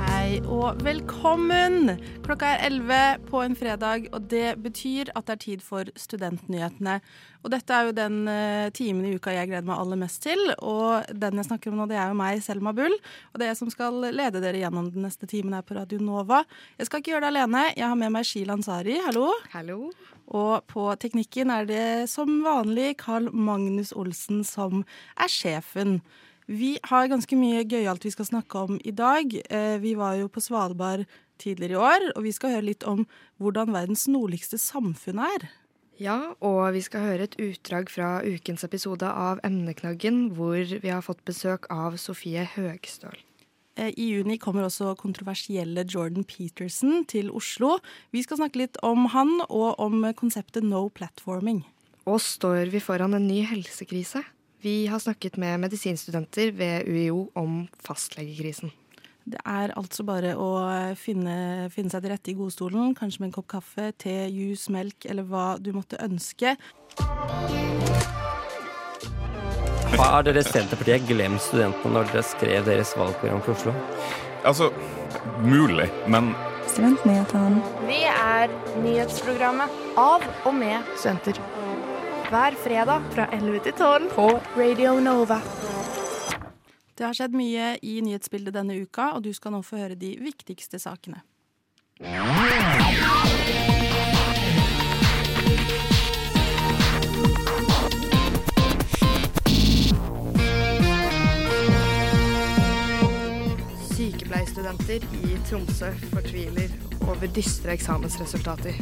[0.00, 1.94] Hei og velkommen!
[2.26, 6.98] Klokka er 11 på en fredag, og det betyr at det er tid for Studentnyhetene.
[7.40, 10.52] Og dette er jo den eh, timen i uka jeg gleder meg aller mest til.
[10.60, 13.00] Og den jeg snakker om nå, det er jo meg, Selma Bull.
[13.32, 16.04] Og det er jeg som skal lede dere gjennom den neste timen her på Radio
[16.04, 16.44] Nova.
[16.76, 17.64] Jeg skal ikke gjøre det alene.
[17.72, 19.00] Jeg har med meg Sheila Ansari.
[19.08, 19.30] Hallo.
[19.56, 19.86] Hallo.
[20.30, 24.84] Og på teknikken er det som vanlig Carl Magnus Olsen som
[25.18, 26.00] er sjefen.
[26.50, 29.34] Vi har ganske mye gøyalt vi skal snakke om i dag.
[29.50, 31.06] Eh, Vi var jo på Svalbard
[31.38, 33.06] tidligere i år, og vi skal høre litt om
[33.40, 35.48] hvordan verdens nordligste samfunn er.
[36.00, 41.02] Ja, og vi skal høre et utdrag fra ukens episode av Emneknaggen, hvor vi har
[41.04, 43.18] fått besøk av Sofie Høgstøl.
[43.80, 47.78] Eh, I juni kommer også kontroversielle Jordan Peterson til Oslo.
[48.12, 51.64] Vi skal snakke litt om han og om konseptet no platforming.
[52.08, 54.22] Og står vi foran en ny helsekrise?
[54.60, 58.74] Vi har snakket med medisinstudenter ved UiO om fastlegekrisen.
[59.30, 60.50] Det er altså bare å
[60.98, 65.06] finne, finne seg til rette i godstolen, kanskje med en kopp kaffe, te, juice, melk
[65.06, 66.56] eller hva du måtte ønske.
[69.98, 73.74] Har dere Senterpartiet glemt studentene når dere skrev deres valgprogram for Oslo?
[74.46, 74.70] Altså,
[75.42, 76.32] mulig, men
[76.70, 77.62] Studentnyhetene.
[77.88, 78.52] Vi er
[78.84, 81.40] nyhetsprogrammet av og med studenter.
[82.30, 85.40] Hver fredag fra 11 til 12 på Radio Nova.
[86.94, 90.14] Det har skjedd mye i nyhetsbildet denne uka, og du skal nå få høre de
[90.22, 91.24] viktigste sakene.
[104.30, 106.70] Sykepleierstudenter i Tromsø fortviler
[107.02, 108.76] over dystre eksamensresultater.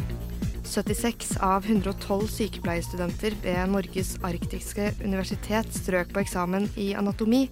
[0.68, 7.46] 76 av 112 sykepleierstudenter ved Norges arktiske universitet strøk på eksamen i anatomi,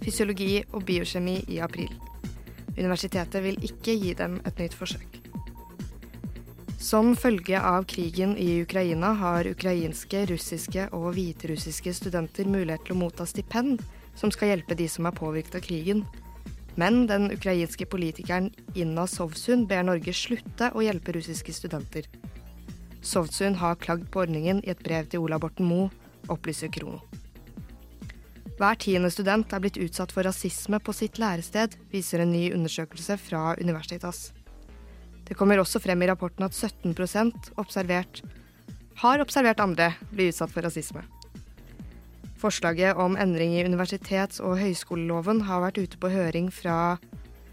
[0.00, 1.92] fysiologi og biokjemi i april.
[2.78, 5.20] Universitetet vil ikke gi dem et nytt forsøk.
[6.80, 13.02] Som følge av krigen i Ukraina har ukrainske, russiske og hviterussiske studenter mulighet til å
[13.04, 13.84] motta stipend
[14.16, 16.06] som skal hjelpe de som er påvirket av krigen.
[16.80, 22.08] Men den ukrainske politikeren Inna Sovsun ber Norge slutte å hjelpe russiske studenter.
[23.02, 25.90] Sovsun har klagd på ordningen i et brev til Ola Borten Moe,
[26.32, 27.02] opplyser Krono.
[28.60, 33.16] Hver tiende student er blitt utsatt for rasisme på sitt lærested, viser en ny undersøkelse
[33.18, 34.30] fra Universitas.
[35.26, 36.94] Det kommer også frem i rapporten at 17
[37.56, 38.22] observert,
[39.02, 41.02] har observert andre bli utsatt for rasisme.
[42.42, 46.98] Forslaget om endring i universitets- og høyskoleloven har vært ute på høring fra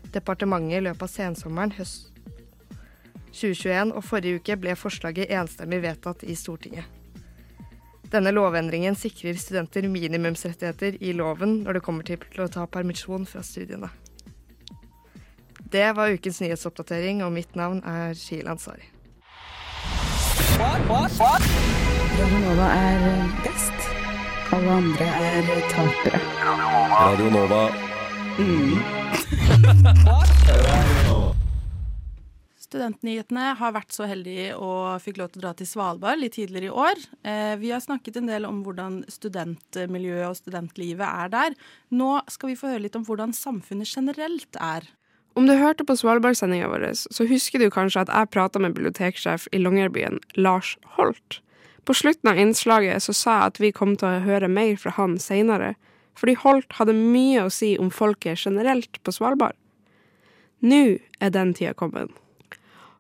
[0.10, 2.08] departementet i løpet av sensommeren høst
[3.30, 6.90] 2021, og forrige uke ble forslaget enstemmig vedtatt i Stortinget.
[8.10, 13.44] Denne lovendringen sikrer studenter minimumsrettigheter i loven når det kommer til å ta permisjon fra
[13.46, 13.92] studiene.
[15.70, 18.90] Det var ukens nyhetsoppdatering, og mitt navn er Shil Ansari.
[22.18, 23.89] Radio Nova er best.
[24.50, 26.20] Alle andre er tapere.
[26.90, 27.60] Radio Nova
[32.70, 36.70] Studentnyhetene har vært så heldige og fikk lov til å dra til Svalbard litt tidligere
[36.70, 36.98] i år.
[37.22, 41.58] Eh, vi har snakket en del om hvordan studentmiljøet og studentlivet er der.
[41.94, 44.88] Nå skal vi få høre litt om hvordan samfunnet generelt er.
[45.38, 49.46] Om du hørte på Svalbard-sendinga vår, så husker du kanskje at jeg prata med biblioteksjef
[49.54, 51.42] i Longyearbyen, Lars Holt.
[51.90, 54.92] På slutten av innslaget så sa jeg at vi kom til å høre mer fra
[54.94, 55.72] han seinere,
[56.14, 59.58] fordi Holt hadde mye å si om folket generelt på Svalbard.
[60.62, 62.14] Nå er den tida kommet.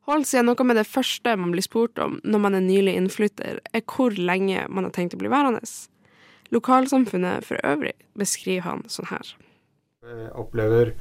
[0.10, 3.62] Holt sier noe med det første man blir spurt om når man er nylig innflytter,
[3.62, 5.62] er hvor lenge man har tenkt å bli værende.
[6.50, 9.36] Lokalsamfunnet for øvrig beskriver han sånn her.
[10.02, 10.96] Jeg opplever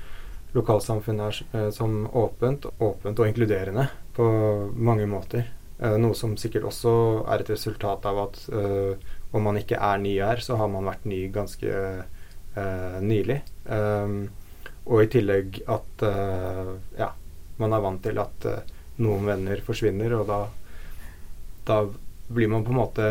[0.53, 4.29] lokalsamfunnet her eh, som åpent, åpent og inkluderende på
[4.77, 5.55] mange måter.
[5.79, 6.93] Eh, Noe som sikkert også
[7.31, 10.89] er et resultat av at eh, om man ikke er ny her, så har man
[10.89, 13.39] vært ny ganske eh, nylig.
[14.89, 16.03] Og i tillegg at
[16.97, 17.11] ja,
[17.61, 18.47] man er vant til at
[19.05, 20.39] noen venner forsvinner, og da,
[21.69, 21.77] da
[22.33, 23.09] blir man på en måte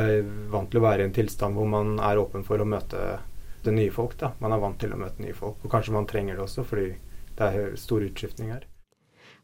[0.50, 3.20] vant til å være i en tilstand hvor man er åpen for å møte
[3.62, 4.18] det nye folk.
[4.18, 4.32] da.
[4.42, 6.90] Man er vant til å møte nye folk, og kanskje man trenger det også fordi
[7.38, 8.66] det er stor utskiftning her.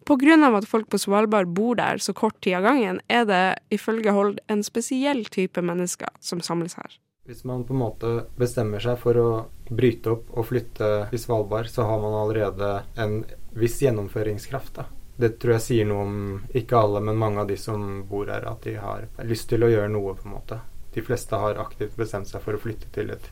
[0.10, 4.12] Av at folk på Svalbard bor der så kort tid av gangen, er det ifølge
[4.12, 7.00] Hold en spesiell type mennesker som samles her.
[7.24, 9.30] Hvis man på en måte bestemmer seg for å
[9.70, 13.22] bryte opp og flytte til Svalbard, så har man allerede en
[13.56, 14.76] viss gjennomføringskraft.
[14.76, 14.86] da.
[15.16, 16.18] Det tror jeg sier noe om
[16.58, 19.72] ikke alle, men mange av de som bor her, at de har lyst til å
[19.72, 20.60] gjøre noe, på en måte.
[20.94, 23.32] de fleste har aktivt bestemt seg for å flytte til et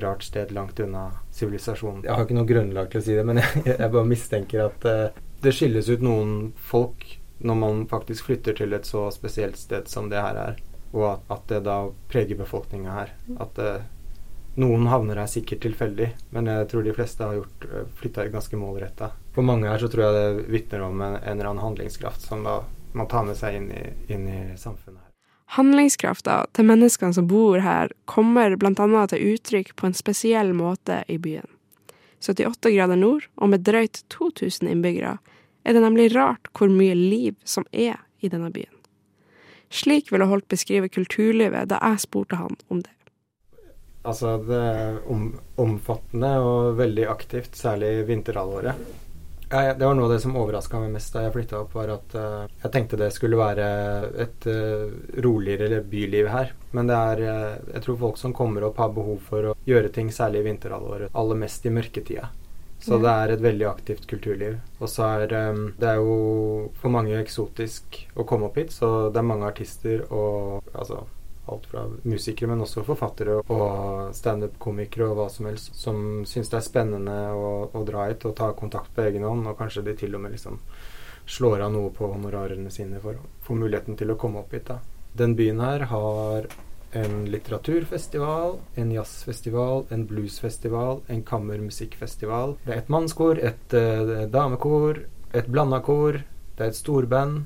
[0.00, 2.04] rart sted langt unna sivilisasjonen.
[2.06, 4.86] Jeg har ikke noe grunnlag til å si det, men jeg, jeg bare mistenker at
[4.88, 9.88] uh, det skilles ut noen folk når man faktisk flytter til et så spesielt sted
[9.90, 10.60] som det her er,
[10.92, 11.78] og at, at det da
[12.12, 13.10] preger befolkninga her.
[13.42, 13.82] At uh,
[14.62, 18.60] noen havner her sikkert tilfeldig, men jeg tror de fleste har gjort uh, flytta ganske
[18.60, 19.10] målretta.
[19.34, 22.46] For mange her så tror jeg det vitner om en, en, eller annen handlingskraft som
[22.46, 22.60] da
[22.92, 25.00] man tar med seg inn i, inn i samfunnet.
[25.00, 25.08] her.
[25.56, 29.06] Handlingskrafta til menneskene som bor her, kommer bl.a.
[29.10, 31.48] til uttrykk på en spesiell måte i byen.
[32.22, 35.16] 78 grader nord, og med drøyt 2000 innbyggere,
[35.64, 38.72] er det nemlig rart hvor mye liv som er i denne byen.
[39.72, 42.92] Slik ville Holt beskrive kulturlivet da jeg spurte han om det.
[44.02, 45.30] Altså, det er om,
[45.62, 48.90] omfattende og veldig aktivt, særlig vinterhalvåret.
[49.52, 51.90] Jeg, det var noe av det som overraska meg mest da jeg flytta opp, var
[51.92, 53.66] at uh, jeg tenkte det skulle være
[54.24, 54.88] et uh,
[55.22, 56.54] roligere byliv her.
[56.72, 59.92] Men det er uh, Jeg tror folk som kommer opp, har behov for å gjøre
[59.92, 61.12] ting, særlig i vinterhalvåret.
[61.12, 62.32] Aller mest i mørketida.
[62.82, 64.56] Så det er et veldig aktivt kulturliv.
[64.80, 66.14] Og så er um, det er jo
[66.82, 71.04] for mange eksotisk å komme opp hit, så det er mange artister og altså
[71.50, 76.58] alt fra musikere, men også forfattere og standup-komikere og hva som helst, som syns det
[76.58, 79.96] er spennende å, å, dra hit og ta kontakt på egen hånd, og kanskje de
[79.98, 80.60] til og med liksom
[81.26, 84.68] slår av noe på honorarene sine for å få muligheten til å komme opp hit.
[84.70, 84.78] da.
[85.18, 86.46] Den byen her har
[86.92, 92.56] en litteraturfestival, en jazzfestival, en bluesfestival, en kammermusikkfestival.
[92.64, 95.00] Det er et mannskor, et uh, damekor,
[95.32, 96.20] et blanda kor,
[96.56, 97.40] det er et storband.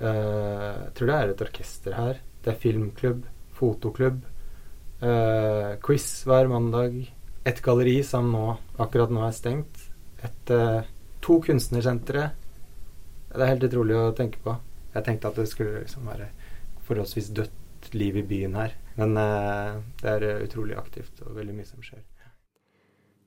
[0.00, 2.20] Uh, jeg tror det er et orkester her.
[2.42, 3.22] Det er filmklubb,
[3.54, 4.24] fotoklubb,
[5.04, 6.98] uh, quiz hver mandag.
[7.46, 8.46] Et galleri som nå,
[8.82, 9.86] akkurat nå er stengt.
[10.20, 10.52] Et,
[11.24, 12.26] to kunstnersentre.
[13.30, 14.54] Det er helt utrolig å tenke på.
[14.94, 16.28] Jeg tenkte at det skulle liksom være
[16.88, 18.74] forholdsvis dødt liv i byen her.
[18.98, 22.02] Men uh, det er utrolig aktivt og veldig mye som skjer.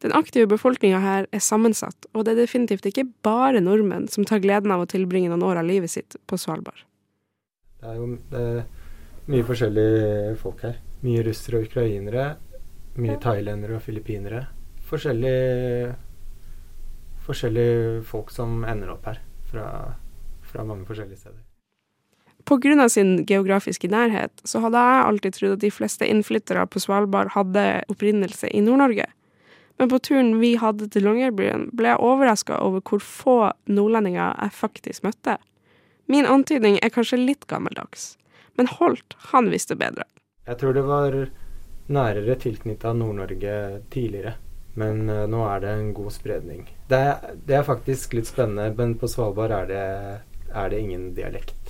[0.04, 4.42] Den aktive befolkninga her er sammensatt, og det er definitivt ikke bare nordmenn som tar
[4.44, 6.82] gleden av å tilbringe noen år av livet sitt på Svalbard.
[7.80, 8.66] Det er jo det er
[9.32, 10.82] mye forskjellige folk her.
[11.08, 12.26] Mye russere og ukrainere.
[13.00, 14.44] Mye thailendere og filippinere.
[14.92, 15.96] Forskjellige,
[17.24, 19.66] forskjellige folk som ender opp her fra,
[20.52, 21.42] fra mange forskjellige steder.
[22.54, 27.34] Av sin geografiske nærhet så hadde jeg alltid trodd at de fleste innflyttere på Svalbard
[27.34, 29.08] hadde opprinnelse i Nord-Norge.
[29.82, 34.54] Men på turen vi hadde til Longyearbyen, ble jeg overraska over hvor få nordlendinger jeg
[34.54, 35.40] faktisk møtte.
[36.06, 38.18] Min antydning er kanskje litt gammeldags,
[38.60, 40.06] men Holt, han visste bedre.
[40.46, 41.18] Jeg tror det var
[41.94, 43.56] nærere tilknytta Nord-Norge
[43.94, 44.36] tidligere,
[44.80, 46.68] men uh, nå er det en god spredning.
[46.92, 49.86] Det er, det er, faktisk litt spennende, men på Svalbard er det,
[50.52, 51.63] er det ingen dialekt.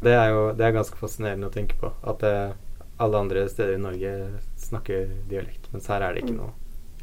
[0.00, 1.92] Det er jo det er ganske fascinerende å tenke på.
[2.02, 2.34] At det,
[3.00, 4.14] alle andre steder i Norge
[4.60, 6.54] snakker dialekt, mens her er det ikke noe.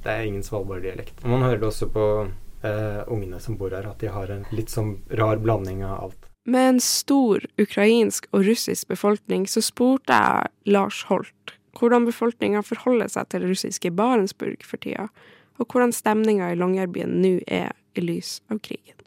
[0.04, 1.26] Det er ingen svalbarddialekt.
[1.26, 4.74] Man hører det også på uh, ungene som bor her, at de har en litt
[4.74, 6.30] sånn rar blanding av alt.
[6.48, 13.12] Med en stor ukrainsk og russisk befolkning så spurte jeg Lars Holt hvordan befolkninga forholder
[13.12, 15.10] seg til russiske Barentsburg for tida,
[15.58, 18.98] og hvordan stemninga i Longyearbyen nå er i lys av krigen.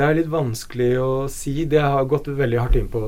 [0.00, 1.66] Det er litt vanskelig å si.
[1.68, 3.00] Det har gått veldig hardt inn på,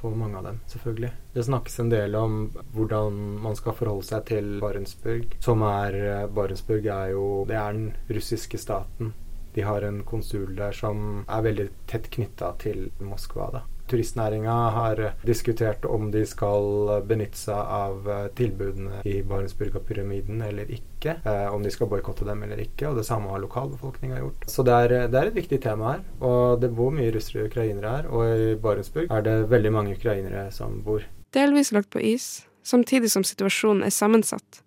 [0.00, 1.10] på mange av dem, selvfølgelig.
[1.30, 2.40] Det snakkes en del om
[2.74, 5.36] hvordan man skal forholde seg til Barentsburg.
[5.38, 9.12] Som er Barentsburg er jo Det er den russiske staten.
[9.54, 13.52] De har en konsul der som er veldig tett knytta til Moskva.
[13.54, 13.62] da.
[13.90, 21.16] Turistnæringa har diskutert om de skal benytte seg av tilbudene i Barentsburga-pyramiden eller ikke.
[21.24, 22.88] Eh, om de skal boikotte dem eller ikke.
[22.90, 24.46] Og det samme har lokalbefolkninga gjort.
[24.50, 26.04] Så det er, det er, et viktig tema her.
[26.20, 28.10] Og det bor mye russere og ukrainere her.
[28.10, 31.04] Og i Barentsburg er det veldig mange ukrainere som bor.
[31.34, 34.62] Delvis lagt på is, samtidig som situasjonen er sammensatt.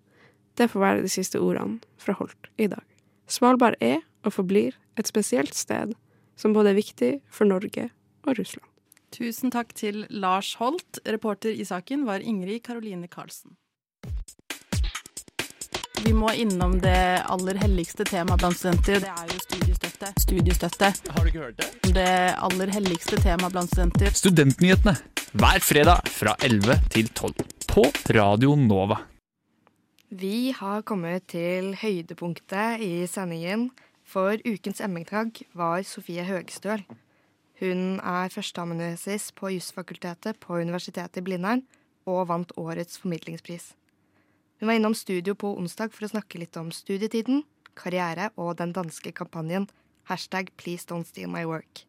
[0.58, 2.84] Det får være de siste ordene fra Holt i dag.
[3.28, 5.94] Svalbard er og forblir et spesielt sted
[6.36, 7.90] som både er viktig for Norge
[8.24, 8.73] og Russland.
[9.14, 10.98] Tusen takk til Lars Holt.
[11.06, 13.54] Reporter i saken var Ingrid Karoline Karlsen.
[16.02, 18.98] Vi må innom det aller helligste temaet blant studenter.
[19.04, 20.10] Det er jo studiestøtte.
[20.24, 20.90] Studiestøtte.
[21.14, 21.92] Har du ikke hørt det?
[21.94, 22.08] Det
[22.48, 24.10] aller helligste temaet blant studenter.
[24.18, 24.96] Studentnyhetene
[25.38, 27.86] hver fredag fra 11 til 12 på
[28.18, 28.98] Radio Nova.
[30.10, 33.70] Vi har kommet til høydepunktet i sendingen,
[34.04, 36.82] for ukens emningtagg var Sofie Høgstøl.
[37.62, 41.62] Hun er førsteamanuensis på Jusfakultetet på Universitetet i Blindern
[42.10, 43.72] og vant årets formidlingspris.
[44.58, 47.44] Hun var innom studio på onsdag for å snakke litt om studietiden,
[47.78, 49.68] karriere og den danske kampanjen
[50.10, 51.86] hashtag Please Don't Steal My Work.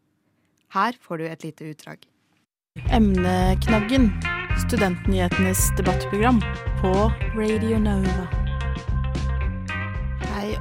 [0.74, 2.08] Her får du et lite utdrag.
[2.92, 4.12] Emneknaggen.
[4.68, 6.42] Studentnyhetenes debattprogram
[6.82, 6.94] på
[7.36, 8.45] Radio Nova.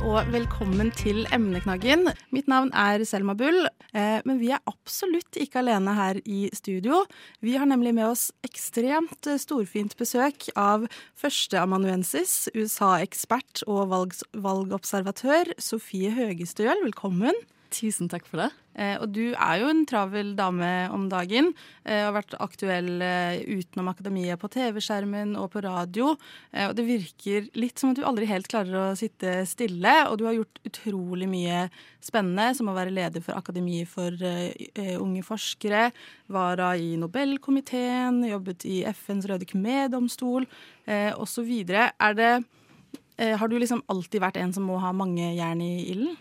[0.05, 2.11] Og velkommen til Emneknaggen.
[2.35, 3.65] Mitt navn er Selma Bull,
[3.97, 7.07] eh, men vi er absolutt ikke alene her i studio.
[7.41, 10.85] Vi har nemlig med oss ekstremt storfint besøk av
[11.17, 16.85] førsteamanuensis, USA-ekspert og valg valgobservatør Sofie Høgestøl.
[16.85, 17.41] Velkommen.
[17.73, 18.53] Tusen takk for det.
[18.75, 21.53] Eh, og du er jo en travel dame om dagen.
[21.85, 26.15] Og har vært aktuell eh, utenom akademiet på TV-skjermen og på radio.
[26.53, 29.95] Eh, og det virker litt som at du aldri helt klarer å sitte stille.
[30.11, 31.67] Og du har gjort utrolig mye
[32.05, 35.89] spennende, som å være leder for Akademiet for eh, eh, unge forskere.
[36.33, 40.49] Vara i Nobelkomiteen, jobbet i FNs røde khmer-domstol
[40.87, 41.51] eh, osv.
[41.71, 46.17] Er eh, Har du liksom alltid vært en som må ha mange jern i ilden?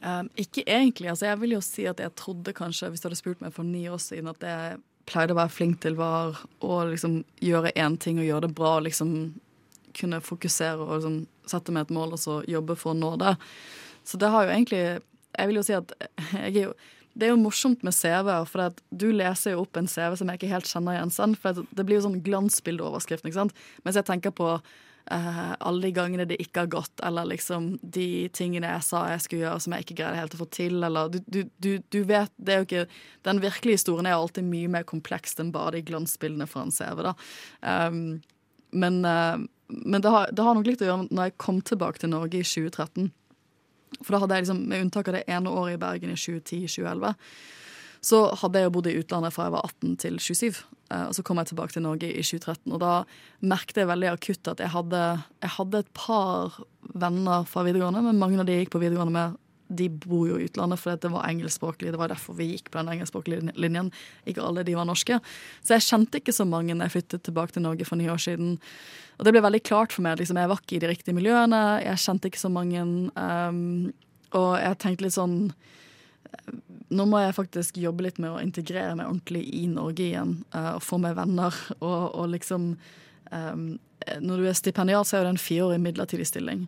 [0.00, 1.10] Um, ikke egentlig.
[1.10, 3.68] altså Jeg vil jo si at jeg trodde kanskje, hvis du hadde spurt meg for
[3.68, 4.78] ni år siden, at jeg
[5.10, 8.78] pleide å være flink til var å liksom gjøre én ting og gjøre det bra.
[8.80, 9.34] liksom
[9.96, 13.34] Kunne fokusere og liksom sette meg et mål og så jobbe for å nå det.
[14.06, 14.82] Så det har jo egentlig
[15.38, 15.92] Jeg vil jo si at
[16.32, 16.74] jeg er jo
[17.20, 20.38] det er jo morsomt med CV-er, for du leser jo opp en CV som jeg
[20.38, 21.34] ikke helt kjenner igjen.
[21.42, 23.26] For det blir jo sånn glansbildeoverskrift.
[23.26, 23.56] ikke sant?
[23.84, 24.52] Mens jeg tenker på
[25.10, 29.24] eh, alle de gangene det ikke har gått, eller liksom de tingene jeg sa jeg
[29.24, 32.00] skulle gjøre som jeg ikke greide helt å få til, eller du, du, du, du
[32.08, 32.84] vet Det er jo ikke
[33.28, 37.04] Den virkelige historien er alltid mye mer kompleks enn bare de glansbildene fra en CV,
[37.06, 37.14] da.
[37.62, 38.20] Um,
[38.70, 39.38] men, uh,
[39.68, 42.12] men det, har, det har nok litt å gjøre med når jeg kom tilbake til
[42.12, 43.10] Norge i 2013.
[44.00, 47.16] For da hadde jeg liksom, med unntak av det ene året i Bergen i 2010-2011,
[48.00, 50.62] så hadde jeg jo bodd i utlandet fra jeg var 18 til 27.
[50.90, 52.94] Eh, og så kom jeg tilbake til Norge i 2013, og da
[53.44, 55.04] merket jeg veldig akutt at jeg hadde,
[55.44, 56.58] jeg hadde et par
[56.96, 59.38] venner fra videregående, men mange av de jeg gikk på videregående med,
[59.70, 61.92] de bor jo i utlandet fordi det var engelskspråklig.
[61.94, 63.92] Det var derfor vi gikk på den engelskspråklige linjen.
[64.26, 65.20] Ikke alle de var norske.
[65.62, 68.18] Så jeg kjente ikke så mange når jeg flyttet tilbake til Norge for ni år
[68.18, 68.56] siden.
[69.18, 71.62] Og det ble veldig klart for meg liksom, jeg var ikke i de riktige miljøene.
[71.84, 72.82] Jeg kjente ikke så mange.
[73.14, 73.92] Um,
[74.34, 75.38] og jeg tenkte litt sånn
[76.90, 80.38] nå må jeg faktisk jobbe litt med å integrere meg ordentlig i Norge igjen.
[80.54, 82.72] Uh, og få meg venner og, og liksom
[83.30, 83.68] um,
[84.24, 86.64] Når du er stipendiat, så er det en fireårig midlertidig stilling.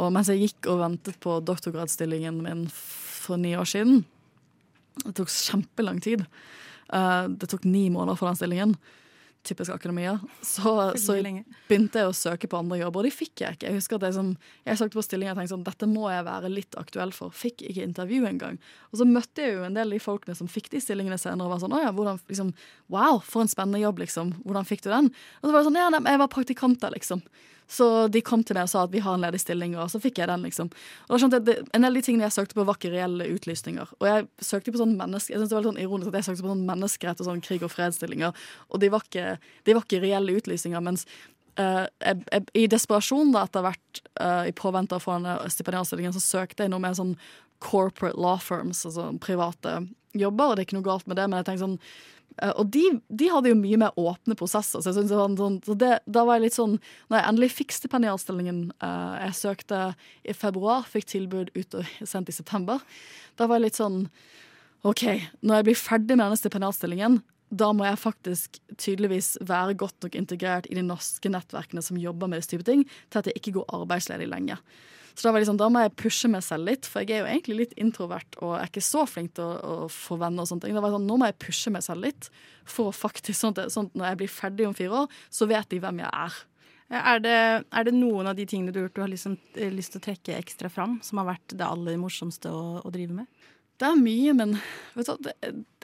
[0.00, 4.04] Og mens jeg gikk og ventet på doktorgradsstillingen min for ni år siden
[5.02, 6.24] Det tok kjempelang tid.
[6.88, 8.78] Uh, det tok ni måneder for den stillingen
[9.46, 11.16] typisk akademia, så, så
[11.68, 13.68] begynte jeg å søke på andre jobber, og de fikk jeg ikke.
[13.70, 14.32] Jeg husker at jeg, som,
[14.68, 17.34] jeg søkte på stillinger og tenkte sånn, dette må jeg være litt aktuell for.
[17.34, 18.58] Fikk ikke intervju engang.
[18.92, 21.48] Og så møtte jeg jo en del av de folkene som fikk de stillingene senere,
[21.48, 22.52] og var sånn ja, hvordan, liksom,
[22.92, 24.34] wow, for en spennende jobb, liksom.
[24.44, 25.12] Hvordan fikk du den?
[25.40, 27.24] Og så var det sånn ja, jeg var praktikant der, liksom.
[27.70, 30.00] Så de kom til meg og sa at vi har en ledig stilling, og så
[30.02, 30.70] fikk jeg den, liksom.
[31.06, 32.90] Og da skjønte jeg at En del av de tingene jeg søkte på, var ikke
[32.90, 33.92] reelle utlysninger.
[34.00, 36.28] Og jeg søkte på sånn menneske, jeg synes det var litt sånn ironisk at jeg
[36.30, 39.36] søkte på sånn menneskerett og sånn krig- og fredsstillinger, og de var ikke,
[39.68, 40.82] de var ikke reelle utlysninger.
[40.90, 41.06] mens
[41.58, 45.50] Uh, jeg, jeg, I desperasjon da, etter hvert, uh, i påvente av å få den
[45.50, 47.16] stipendiatstillingen, så søkte jeg noe med sånn
[47.60, 49.74] corporate law firms, altså private
[50.16, 51.76] jobber, og det er ikke noe galt med det, men jeg tenkte sånn
[52.56, 55.90] Og de, de, hadde jo mye mer åpne prosesser, så, det var sånn, så det,
[56.08, 59.80] da var jeg litt sånn Når jeg endelig fikk stipendiatstillingen jeg søkte
[60.24, 62.80] i februar, fikk tilbud ut og sendt i september,
[63.36, 64.06] da var jeg litt sånn
[64.88, 65.04] OK,
[65.44, 67.18] når jeg blir ferdig med denne stipendiatstillingen,
[67.50, 72.30] da må jeg faktisk tydeligvis være godt nok integrert i de norske nettverkene som jobber
[72.30, 74.56] med disse type ting, til at jeg ikke går arbeidsledig lenge.
[75.14, 77.32] Så da, var liksom, da må jeg pushe meg selv litt, for jeg er jo
[77.32, 80.44] egentlig litt introvert og er ikke så flink til å, å få venner.
[80.44, 80.76] og sånne ting.
[80.76, 82.30] Da var jeg sånn, Nå må jeg pushe meg selv litt,
[82.68, 85.70] for faktisk, sånn at, sånn at når jeg blir ferdig om fire år, så vet
[85.72, 86.40] de hvem jeg er.
[86.90, 87.38] Er det,
[87.70, 89.36] er det noen av de tingene du har gjort du har liksom,
[89.76, 93.14] lyst til å trekke ekstra fram, som har vært det aller morsomste å, å drive
[93.20, 93.30] med?
[93.80, 94.56] Det er mye, men
[94.96, 95.30] vet du,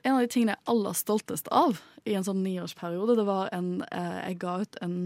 [0.03, 3.51] en av de tingene jeg er aller stoltest av i en sånn niårsperiode, det var
[3.57, 4.97] en eh, Jeg ga ut en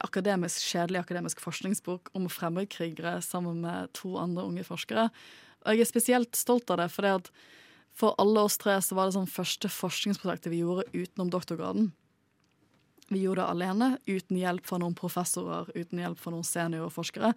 [0.00, 5.08] akademisk, kjedelig akademisk forskningsbok om fremmedkrigere sammen med to andre unge forskere.
[5.64, 7.30] Og jeg er spesielt stolt av det, for det at
[7.94, 11.92] for alle oss tre så var det sånn første forskningsprosjektet vi gjorde utenom doktorgraden.
[13.12, 17.34] Vi gjorde det alene, uten hjelp fra noen professorer, uten hjelp fra noen seniorforskere.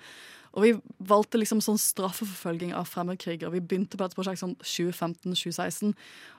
[0.55, 0.71] Og vi
[1.09, 3.51] valgte liksom sånn straffeforfølging av fremmedkrigere.
[3.51, 5.91] Vi begynte på et prosjekt sånn 2015-2016.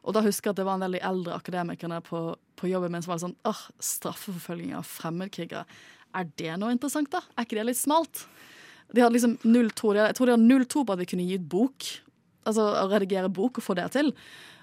[0.03, 2.23] Og da husker jeg at det var en del de eldre akademikerne på,
[2.57, 5.67] på jobben min som var sånn åh, straffeforfølging av fremmedkrigere.
[6.17, 7.23] Er det noe interessant, da?
[7.37, 8.27] Er ikke det litt smalt?
[8.95, 11.49] De hadde liksom 02, jeg tror de hadde 02 på at vi kunne gi ut
[11.53, 11.88] bok.
[12.49, 14.15] Altså redigere bok og få det til.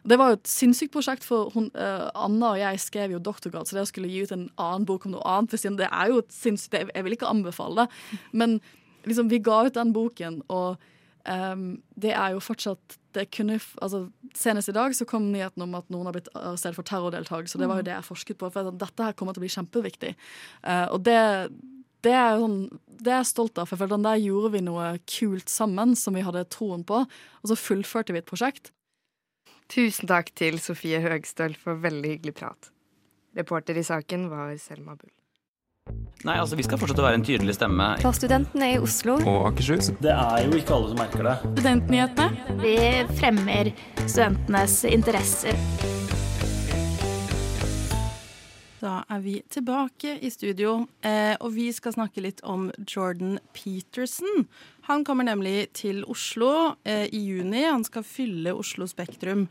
[0.05, 3.65] Det var jo et sinnssykt prosjekt, for hun, uh, Anna og jeg skrev jo doktorgrad,
[3.65, 6.19] så det å skulle gi ut en annen bok om noe annet det er jo
[6.21, 8.59] et sinnssykt Jeg vil ikke anbefale det, men
[9.09, 10.77] liksom, vi ga ut den boken, og
[11.27, 11.65] um,
[11.99, 14.05] det er jo fortsatt det kunne, altså,
[14.35, 17.59] Senest i dag så kom nyheten om at noen har blitt arrestert for terrordeltakelse.
[17.61, 18.49] Det var jo det jeg forsket på.
[18.51, 20.11] for Dette her kommer til å bli kjempeviktig.
[20.65, 21.19] Uh, og det,
[22.03, 22.59] det er, sånn,
[22.99, 23.71] det er jeg stolt av.
[23.71, 27.05] For der gjorde vi noe kult sammen som vi hadde troen på.
[27.07, 28.73] Og så fullførte vi et prosjekt.
[29.71, 32.71] Tusen takk til Sofie Høgstøl for veldig hyggelig prat.
[33.35, 35.13] Reporter i saken var Selma Bull.
[36.25, 37.85] Nei, altså Vi skal fortsette å være en tydelig stemme.
[38.01, 39.19] For studentene i Oslo.
[39.29, 39.91] Og Akershus.
[40.01, 41.35] Det er jo ikke alle som merker det.
[41.51, 42.55] Studentnyhetene.
[42.63, 42.77] Vi
[43.19, 43.69] fremmer
[44.07, 45.59] studentenes interesser.
[48.81, 54.47] Da er vi tilbake i studio, eh, og vi skal snakke litt om Jordan Peterson.
[54.89, 57.63] Han kommer nemlig til Oslo eh, i juni.
[57.65, 59.45] Han skal fylle Oslo Spektrum.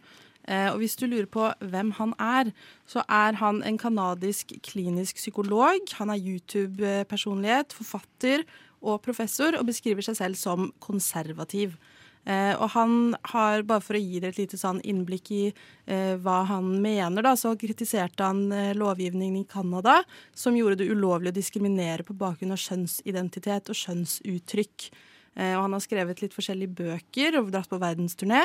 [0.49, 2.53] Eh, og hvis du lurer på hvem han er,
[2.87, 5.81] så er han en kanadisk klinisk psykolog.
[5.99, 8.45] Han er YouTube-personlighet, forfatter
[8.85, 11.79] og professor, og beskriver seg selv som konservativ.
[12.25, 16.15] Eh, og han har, bare for å gi dere et lite sånn innblikk i eh,
[16.25, 19.99] hva han mener, da, så kritiserte han eh, lovgivningen i Canada
[20.33, 24.89] som gjorde det ulovlig å diskriminere på bakgrunn av kjønnsidentitet og kjønnsuttrykk.
[25.35, 28.45] Eh, og han har skrevet litt forskjellige bøker og dratt på verdensturné.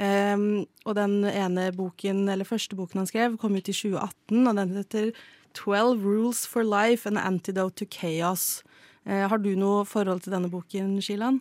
[0.00, 4.56] Um, og den ene boken, eller første boken han skrev, kom ut i 2018, og
[4.56, 5.10] den heter
[5.52, 8.62] 'Twelve Rules for Life An Antidote to Chaos'.
[9.04, 11.40] Uh, har du noe forhold til denne boken, Shilan?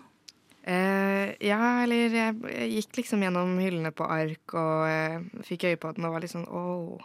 [0.67, 2.35] Uh, ja, eller jeg
[2.73, 6.49] gikk liksom gjennom hyllene på ark og uh, fikk øye på den var litt sånn
[6.51, 6.99] åh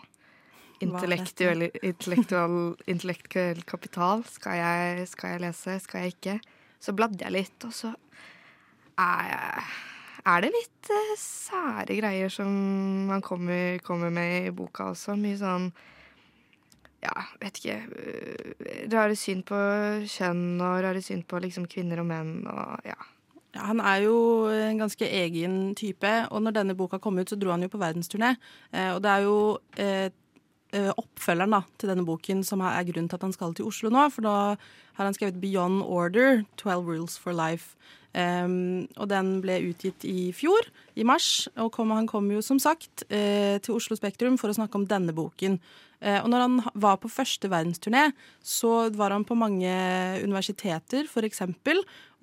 [0.83, 4.25] Intellektuell, intellektuell, intellektuell kapital.
[4.29, 5.79] Skal jeg, skal jeg lese?
[5.81, 6.35] Skal jeg ikke?
[6.85, 7.95] Så bladde jeg litt, og så
[9.01, 9.65] er
[10.25, 15.19] er det litt uh, sære greier som han kommer, kommer, med i boka også.
[15.21, 15.69] Mye sånn
[17.05, 17.13] ja,
[17.43, 18.55] vet ikke uh,
[18.95, 19.59] Rare syn på
[20.09, 22.97] kjønn og rare syn på liksom kvinner og menn og ja.
[23.53, 23.67] ja.
[23.67, 24.17] Han er jo
[24.49, 27.81] en ganske egen type, og når denne boka kom ut, så dro han jo på
[27.83, 28.33] verdensturné.
[28.73, 29.37] Eh, og det er jo
[29.79, 30.09] eh,
[30.75, 34.09] oppfølgeren da, til denne boken som er grunnen til at han skal til Oslo nå.
[34.15, 34.37] For da
[34.99, 37.75] har han skrevet 'Beyond Order', 'Twelve Rules for Life'.
[38.15, 41.49] Um, og den ble utgitt i fjor, i mars.
[41.59, 44.87] Og kom, han kom jo som sagt uh, til Oslo Spektrum for å snakke om
[44.87, 45.59] denne boken.
[45.99, 48.07] Uh, og når han var på første verdensturné,
[48.39, 49.73] så var han på mange
[50.23, 51.43] universiteter, f.eks.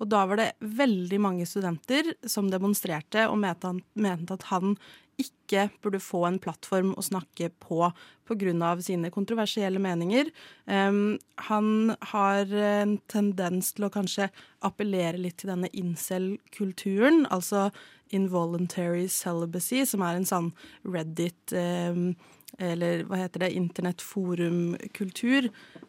[0.00, 0.48] Og da var det
[0.80, 4.78] veldig mange studenter som demonstrerte og mente, mente at han
[5.20, 7.90] ikke burde få en plattform å snakke på
[8.28, 8.80] pga.
[8.80, 10.30] sine kontroversielle meninger.
[10.66, 14.30] Um, han har en tendens til å kanskje
[14.62, 17.70] appellere litt til denne incel-kulturen, altså
[18.12, 20.52] involuntary celibacy, som er en sånn
[20.84, 22.14] Reddit um,
[22.58, 25.48] eller hva heter det, internettforumkultur.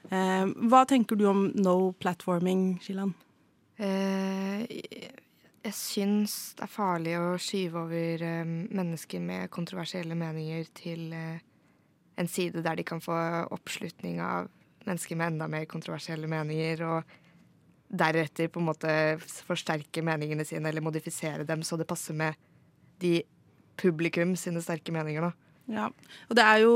[0.10, 3.14] Um, hva tenker du om no platforming, Shilan?
[3.80, 4.64] Uh,
[5.64, 11.44] jeg syns det er farlig å skyve over eh, mennesker med kontroversielle meninger til eh,
[12.20, 13.16] en side der de kan få
[13.56, 14.50] oppslutning av
[14.84, 17.20] mennesker med enda mer kontroversielle meninger, og
[17.94, 18.92] deretter på en måte
[19.48, 22.38] forsterke meningene sine eller modifisere dem så det passer med
[23.02, 23.22] de
[23.80, 25.30] publikum sine sterke meninger.
[25.30, 25.32] da.
[25.74, 25.88] Ja,
[26.28, 26.74] og det er jo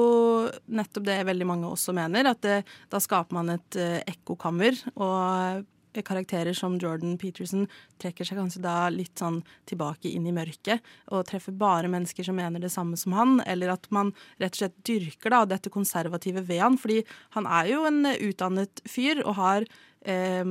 [0.71, 4.77] nettopp det veldig mange også mener, at det, da skaper man et uh, ekkokammer.
[4.95, 5.65] Og
[6.05, 7.67] karakterer som Jordan Peterson
[8.01, 12.37] trekker seg kanskje da litt sånn tilbake inn i mørket og treffer bare mennesker som
[12.37, 16.43] mener det samme som han, eller at man rett og slett dyrker da dette konservative
[16.47, 17.03] ved han, fordi
[17.37, 19.69] han er jo en utdannet fyr og har
[20.05, 20.43] eh,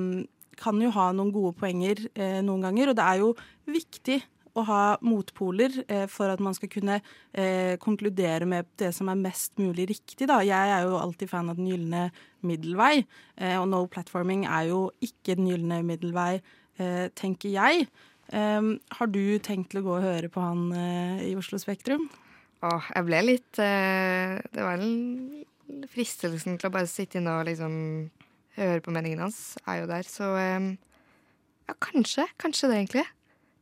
[0.57, 3.35] kan jo ha noen gode poenger eh, noen ganger, og det er jo
[3.69, 4.21] viktig
[4.57, 9.21] å ha motpoler eh, for at man skal kunne eh, konkludere med det som er
[9.21, 10.29] mest mulig riktig.
[10.29, 10.40] Da.
[10.47, 12.09] Jeg er jo alltid fan av den gylne
[12.47, 13.05] middelvei,
[13.37, 16.38] eh, og no platforming er jo ikke den gylne middelvei,
[17.16, 17.87] tenker jeg.
[18.37, 20.69] Eh, har du tenkt til å gå og høre på han
[21.25, 22.09] i Oslo Spektrum?
[22.66, 25.45] Åh, jeg ble litt Det var en
[25.92, 27.75] fristelsen til å bare sitte inne og liksom
[28.57, 30.09] høre på meningen hans, er jo der.
[30.09, 32.29] Så ja, kanskje.
[32.40, 33.07] Kanskje det, egentlig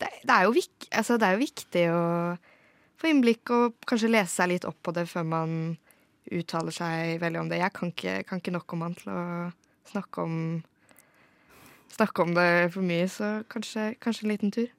[0.01, 2.05] det, det, er vik, altså, det, er jo viktig å
[3.01, 5.57] få innblikk og kanskje lese seg litt opp på det før man
[6.33, 7.61] uttaler seg veldig om det.
[7.61, 9.25] Jeg kan ikke, kan ikke nok om han til å
[9.91, 10.39] snakke om,
[11.95, 14.73] snakke om det for mye, så kanskje, kanskje en liten tur.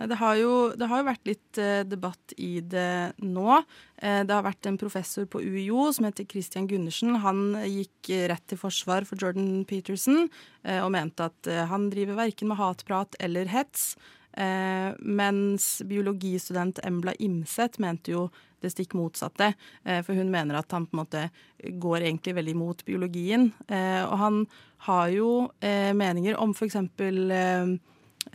[0.00, 3.58] Det har, jo, det har jo vært litt eh, debatt i det nå.
[4.00, 7.18] Eh, det har vært en professor på UiO som heter Christian Gundersen.
[7.20, 10.22] Han gikk rett til forsvar for Jordan Peterson
[10.64, 13.92] eh, og mente at han driver verken med hatprat eller hets.
[14.32, 18.28] Eh, mens biologistudent Embla Imset mente jo
[18.60, 19.52] det stikk motsatte.
[19.84, 21.26] Eh, for hun mener at han på en måte
[21.58, 23.50] går egentlig veldig mot biologien.
[23.68, 24.42] Eh, og han
[24.86, 26.76] har jo eh, meninger om f.eks.
[26.76, 27.72] Eh,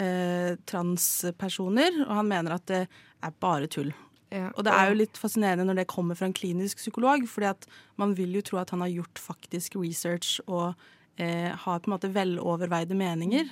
[0.01, 3.93] eh, transpersoner, og han mener at det er bare tull.
[4.33, 7.51] Ja, og det er jo litt fascinerende når det kommer fra en klinisk psykolog, fordi
[7.53, 7.67] at
[8.01, 10.73] man vil jo tro at han har gjort faktisk research og
[11.21, 13.51] eh, har på en måte veloverveide meninger.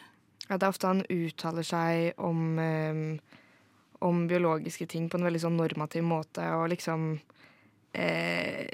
[0.50, 3.40] Ja, det er ofte han uttaler seg om, eh,
[4.04, 7.14] om biologiske ting på en veldig sånn normativ måte, og liksom
[7.96, 8.68] eh,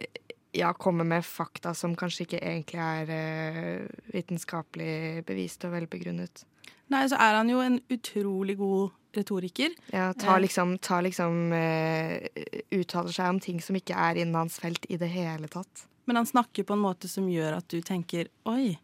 [0.51, 6.45] ja, komme med fakta som kanskje ikke egentlig er eh, vitenskapelig bevist og velbegrunnet.
[6.89, 9.73] Nei, så er han jo en utrolig god retoriker.
[9.93, 12.25] Ja, tar liksom, tar liksom eh,
[12.73, 15.85] Uttaler seg om ting som ikke er innen hans felt i det hele tatt.
[16.09, 18.79] Men han snakker på en måte som gjør at du tenker oi,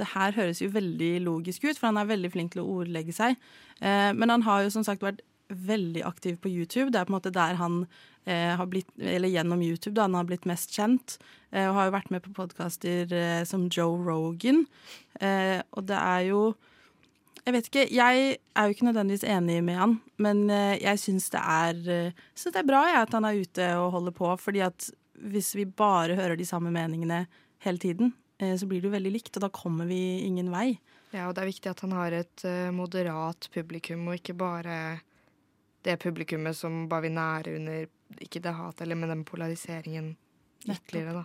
[0.00, 3.14] det her høres jo veldig logisk ut, for han er veldig flink til å ordlegge
[3.16, 3.36] seg.
[3.80, 6.90] Eh, men han har jo som sagt vært veldig aktiv på YouTube.
[6.90, 7.84] Det er på en måte der han
[8.24, 11.18] eh, har blitt Eller gjennom YouTube, da han har blitt mest kjent.
[11.50, 14.64] Eh, og har jo vært med på podkaster eh, som Joe Rogan.
[15.20, 16.54] Eh, og det er jo
[17.42, 21.30] Jeg vet ikke, jeg er jo ikke nødvendigvis enig med han, men eh, jeg syns
[21.34, 24.62] det er Så det er bra jeg, at han er ute og holder på, fordi
[24.62, 24.90] at
[25.22, 27.26] hvis vi bare hører de samme meningene
[27.62, 28.14] hele tiden,
[28.58, 30.72] så blir det jo veldig likt, og da kommer vi ingen vei.
[31.12, 34.76] Ja, og det er viktig at han har et moderat publikum, og ikke bare
[35.84, 37.86] det publikummet som bare vil nære under
[38.20, 40.14] ikke det hatet, eller med den polariseringen
[40.68, 41.24] ytterligere, da.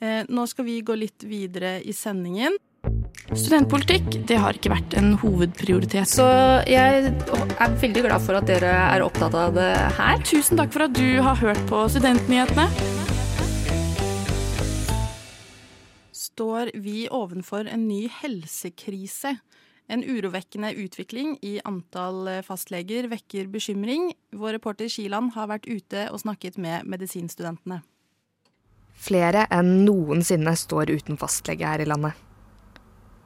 [0.00, 2.58] Eh, nå skal vi gå litt videre i sendingen.
[3.32, 6.10] Studentpolitikk det har ikke vært en hovedprioritet.
[6.10, 6.26] Så
[6.68, 10.22] jeg er veldig glad for at dere er opptatt av det her.
[10.28, 13.05] Tusen takk for at du har hørt på Studentnyhetene.
[16.36, 19.38] Står vi ovenfor en ny helsekrise?
[19.88, 24.10] En urovekkende utvikling i antall fastleger vekker bekymring.
[24.36, 27.80] Vår reporter Kiland har vært ute og snakket med medisinstudentene.
[29.00, 32.12] Flere enn noensinne står uten fastlege her i landet.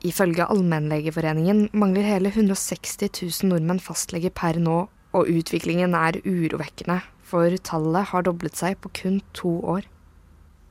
[0.06, 7.58] Ifølge Allmennlegeforeningen mangler hele 160 000 nordmenn fastlege per nå, og utviklingen er urovekkende, for
[7.58, 9.90] tallet har doblet seg på kun to år.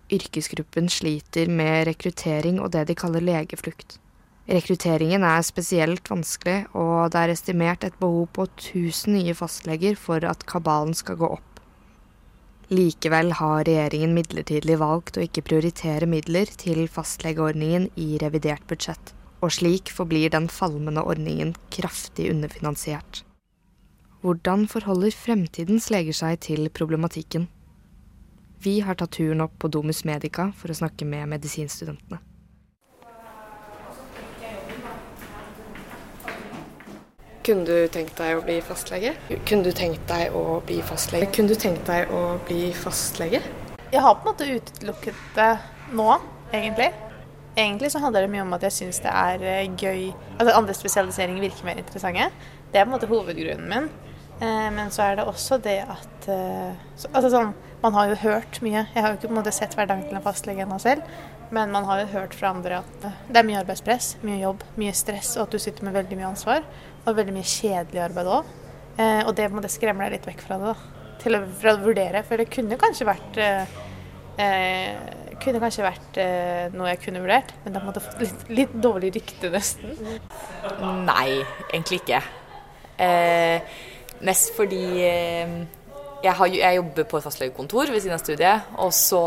[0.09, 3.99] Yrkesgruppen sliter med rekruttering og det de kaller legeflukt.
[4.49, 10.25] Rekrutteringen er spesielt vanskelig, og det er estimert et behov på 1000 nye fastleger for
[10.25, 11.45] at kabalen skal gå opp.
[12.73, 19.53] Likevel har regjeringen midlertidig valgt å ikke prioritere midler til fastlegeordningen i revidert budsjett, og
[19.53, 23.23] slik forblir den falmende ordningen kraftig underfinansiert.
[24.25, 27.47] Hvordan forholder fremtidens leger seg til problematikken?
[28.61, 32.17] Vi har tatt turen opp på Domus Medica for å snakke med medisinstudentene.
[37.47, 39.13] Kunne du tenkt deg å bli fastlege?
[39.47, 41.29] Kunne du tenkt deg å bli fastlege?
[41.37, 43.39] Kunne du tenkt deg å bli fastlege?
[43.93, 45.47] Jeg har på en måte utelukket det
[45.95, 46.09] nå,
[46.51, 46.89] egentlig.
[47.55, 50.75] Egentlig så handler det mye om at jeg syns det er eh, gøy Altså andre
[50.75, 52.27] spesialiseringer virker mer interessante.
[52.69, 53.89] Det er på en måte hovedgrunnen min.
[54.43, 56.75] Eh, men så er det også det at eh,
[57.15, 58.85] Altså sånn Man har jo hørt mye.
[58.93, 61.05] Jeg har jo ikke på en måte sett hverdagen til en fastlege ennå selv.
[61.55, 64.93] Men man har jo hørt fra andre at det er mye arbeidspress, mye jobb, mye
[64.93, 66.65] stress, og at du sitter med veldig mye ansvar.
[67.05, 68.51] Og veldig mye kjedelig arbeid òg.
[68.99, 70.73] Eh, og det, det skremme deg litt vekk fra det.
[70.73, 71.15] da.
[71.23, 72.25] Til å, fra å vurdere.
[72.27, 73.79] For det kunne kanskje vært eh,
[74.43, 78.45] eh, kunne kanskje vært eh, noe jeg kunne vurdert, men da måtte jeg fått litt,
[78.59, 79.95] litt dårlig rykte, nesten.
[81.07, 81.39] Nei,
[81.71, 82.21] egentlig ikke.
[82.99, 83.77] Eh,
[84.27, 85.53] mest fordi eh,
[86.23, 89.23] jeg, har, jeg, jobber på et fastlegekontor ved siden av studiet, og så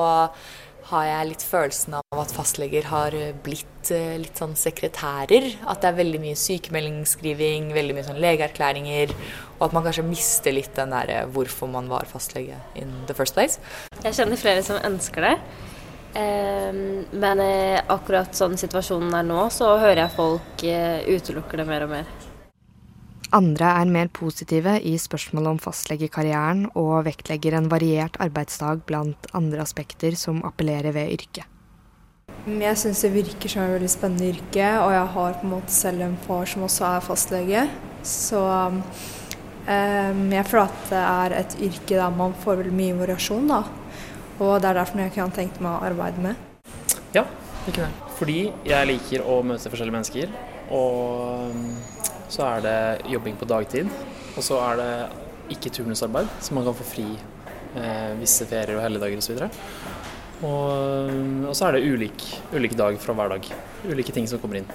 [0.92, 5.48] har jeg litt følelsen av at fastleger har blitt litt sånn sekretærer.
[5.66, 9.14] At det er veldig mye sykemeldingsskriving, veldig mye sånn legeerklæringer.
[9.58, 13.34] Og at man kanskje mister litt den der hvorfor man var fastlege in the first
[13.34, 13.58] place.
[14.02, 15.36] Jeg kjenner flere som ønsker det.
[16.12, 17.40] Men
[17.88, 22.21] akkurat sånn situasjonen er nå, så hører jeg folk utelukker det mer og mer.
[23.32, 29.62] Andre er mer positive i spørsmålet om fastlegekarrieren og vektlegger en variert arbeidsdag blant andre
[29.64, 31.46] aspekter som appellerer ved yrket.
[32.44, 35.72] Jeg syns det virker som et veldig spennende yrke, og jeg har på en måte
[35.72, 37.64] selv en far som også er fastlege.
[38.04, 38.82] Så um,
[39.64, 43.62] jeg føler at det er et yrke der man får veldig mye variasjon, da.
[44.42, 46.36] Og det er derfor jeg kan tenkt meg å arbeide med.
[47.16, 47.24] Ja,
[47.64, 47.88] det kunne.
[48.20, 50.38] Fordi jeg liker å møte forskjellige mennesker.
[50.72, 52.01] Og
[52.32, 52.78] så er det
[53.12, 53.90] jobbing på dagtid.
[54.36, 54.92] Og så er det
[55.52, 57.04] ikke turnusarbeid, så man kan få fri
[57.76, 59.42] eh, visse ferier og helligdager osv.
[60.42, 61.12] Og,
[61.50, 63.52] og så er det ulik, ulik dag fra hver dag.
[63.84, 64.70] Ulike ting som kommer inn.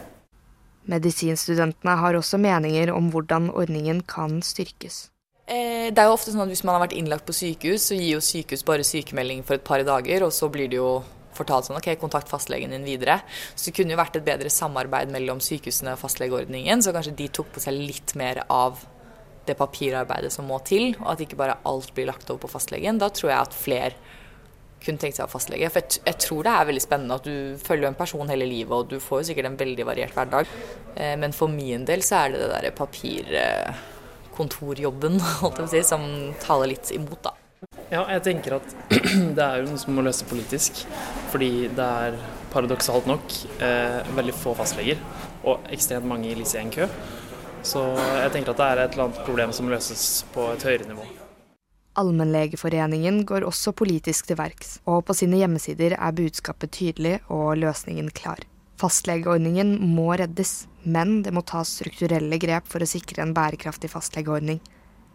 [0.87, 5.07] Medisinstudentene har også meninger om hvordan ordningen kan styrkes.
[5.47, 7.97] Eh, det er jo ofte sånn at Hvis man har vært innlagt på sykehus, så
[7.97, 11.01] gir jo sykehus bare sykemelding for et par dager, og så blir det jo
[11.37, 13.21] fortalt sånn OK, kontakt fastlegen din videre.
[13.53, 17.31] Så det kunne jo vært et bedre samarbeid mellom sykehusene og fastlegeordningen, så kanskje de
[17.39, 18.83] tok på seg litt mer av
[19.47, 22.99] det papirarbeidet som må til, og at ikke bare alt blir lagt over på fastlegen.
[22.99, 24.15] Da tror jeg at flere
[24.83, 25.69] kunne tenkt seg å ha fastlege.
[25.73, 28.75] For jeg, jeg, tror det er veldig spennende at du følger en person hele livet,
[28.75, 30.45] og du får jo sikkert en veldig variert hverdag.
[30.95, 35.73] Eh, men for min del så er det det derre papirkontorjobben, holdt jeg på å
[35.73, 36.01] si, som
[36.43, 37.31] taler litt imot, da.
[37.87, 38.73] Ja, jeg tenker at
[39.37, 40.81] det er jo noe som må løses politisk.
[41.31, 42.17] Fordi det er
[42.51, 44.99] paradoksalt nok eh, veldig få fastleger,
[45.47, 46.87] og ekstremt mange i LIS1-kø.
[47.67, 50.87] Så jeg tenker at det er et eller annet problem som løses på et høyere
[50.89, 51.07] nivå.
[51.97, 58.11] Allmennlegeforeningen går også politisk til verks, og på sine hjemmesider er budskapet tydelig og løsningen
[58.13, 58.43] klar.
[58.77, 64.61] Fastlegeordningen må reddes, men det må tas strukturelle grep for å sikre en bærekraftig fastlegeordning.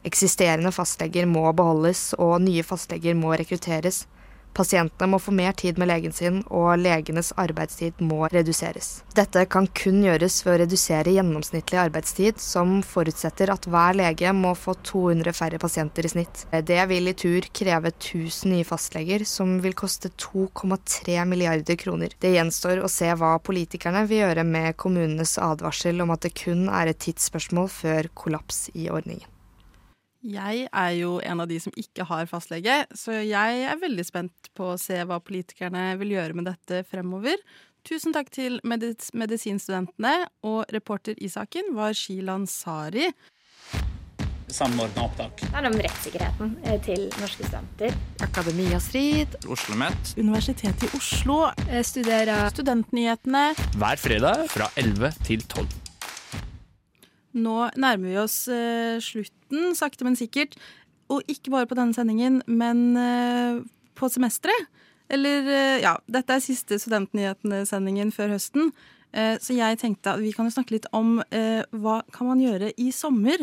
[0.05, 4.05] Eksisterende fastleger må beholdes, og nye fastleger må rekrutteres.
[4.53, 8.91] Pasientene må få mer tid med legen sin, og legenes arbeidstid må reduseres.
[9.17, 14.53] Dette kan kun gjøres ved å redusere gjennomsnittlig arbeidstid, som forutsetter at hver lege må
[14.59, 16.45] få 200 færre pasienter i snitt.
[16.53, 22.13] Det vil i tur kreve 1000 nye fastleger, som vil koste 2,3 milliarder kroner.
[22.21, 26.67] Det gjenstår å se hva politikerne vil gjøre med kommunenes advarsel om at det kun
[26.69, 29.32] er et tidsspørsmål før kollaps i ordningen.
[30.23, 34.51] Jeg er jo en av de som ikke har fastlege, så jeg er veldig spent
[34.55, 37.43] på å se hva politikerne vil gjøre med dette fremover.
[37.83, 43.11] Tusen takk til medis medisinstudentene, og reporter i saken var Shilan Sari.
[44.53, 45.43] Samordna opptak.
[45.43, 47.95] Det er om rettssikkerheten eh, til norske studenter.
[48.23, 49.35] Akademia Strid.
[49.43, 50.15] Oslo OsloMet.
[50.21, 51.39] Universitetet i Oslo.
[51.67, 53.47] Jeg studerer Studentnyhetene.
[53.81, 55.82] Hver fredag fra 11 til 12.
[57.33, 60.57] Nå nærmer vi oss uh, slutten, sakte, men sikkert.
[61.13, 63.63] Og ikke bare på denne sendingen, men uh,
[63.99, 64.69] på semesteret.
[65.13, 68.73] Eller uh, ja, dette er siste Studentnyhetene-sendingen før høsten.
[69.13, 72.87] så jeg tenkte at vi kan jo snakke litt om hva kan man gjøre i
[72.97, 73.43] sommer.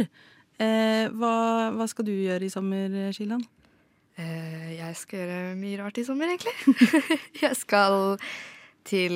[0.57, 1.33] Hva,
[1.75, 3.43] hva, skal du gjøre i sommer, Shilan?
[4.17, 6.55] jeg skal gjøre mye rart i sommer, egentlig.
[7.45, 8.17] jeg skal
[8.89, 9.13] til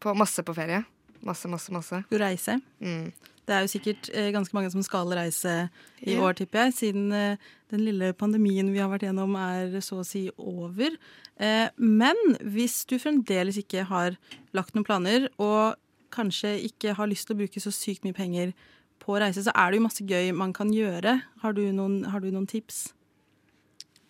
[0.00, 0.80] på masse på ferie.
[1.20, 2.02] Masse, masse, masse.
[2.08, 2.64] Du reiser?
[2.80, 3.12] Mm.
[3.46, 5.54] Det er jo sikkert eh, ganske mange som skal reise
[6.02, 10.00] i år, tipper jeg, siden eh, den lille pandemien vi har vært gjennom er så
[10.02, 10.96] å si over.
[11.38, 14.18] Eh, men hvis du fremdeles ikke har
[14.56, 15.78] lagt noen planer, og
[16.14, 18.50] kanskje ikke har lyst til å bruke så sykt mye penger
[19.02, 21.20] på å reise, så er det jo masse gøy man kan gjøre.
[21.44, 22.88] Har du noen, har du noen tips?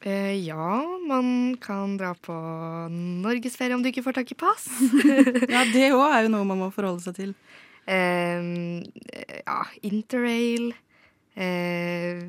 [0.06, 2.34] Ja, man kan dra på
[2.92, 4.68] norgesferie om du ikke får tak i pass.
[5.54, 7.32] ja, det òg er jo noe man må forholde seg til.
[7.86, 8.82] Eh,
[9.46, 10.72] ja, interrail.
[11.34, 12.22] Eh,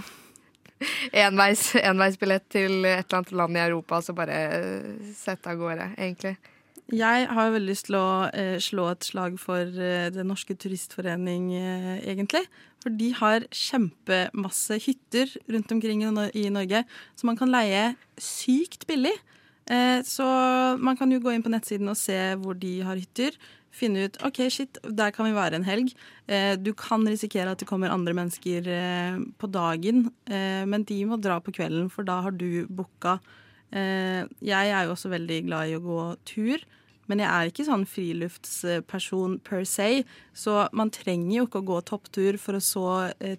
[1.26, 4.40] enveis, enveisbillett til et eller annet land i Europa, så bare
[5.16, 6.36] sette av gårde, egentlig.
[6.90, 11.52] Jeg har veldig lyst til å eh, slå et slag for eh, Den norske turistforening,
[11.54, 12.42] eh, egentlig.
[12.82, 16.82] For de har kjempemasse hytter rundt omkring i Norge
[17.14, 19.14] som man kan leie sykt billig.
[19.70, 20.26] Eh, så
[20.82, 23.36] man kan jo gå inn på nettsiden og se hvor de har hytter
[23.74, 25.92] finne ut OK, shit, der kan vi være en helg.
[26.30, 30.98] Eh, du kan risikere at det kommer andre mennesker eh, på dagen, eh, men de
[31.08, 33.20] må dra på kvelden, for da har du booka.
[33.70, 36.62] Jeg er jo også veldig glad i å gå tur.
[37.06, 40.02] Men jeg er ikke sånn friluftsperson per se,
[40.34, 42.88] så man trenger jo ikke å gå topptur for å så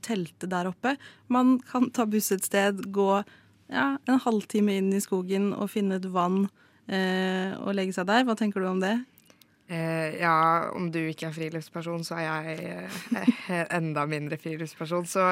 [0.03, 0.95] telte der oppe.
[1.27, 5.99] Man kan ta buss et sted, gå ja, en halvtime inn i skogen og finne
[5.99, 6.45] et vann
[6.87, 8.23] og legge seg der.
[8.27, 9.01] Hva tenker du om det?
[9.71, 15.05] Eh, ja, om du ikke er friluftsperson, så er jeg eh, enda mindre friluftsperson.
[15.07, 15.23] Så